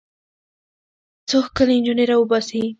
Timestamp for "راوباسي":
2.11-2.61